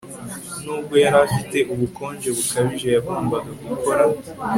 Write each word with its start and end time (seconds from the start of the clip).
Nubwo 0.63 0.93
yari 1.03 1.17
afite 1.27 1.57
ubukonje 1.73 2.29
bukabije 2.37 2.87
yagombaga 2.95 3.51
gukora 3.69 4.03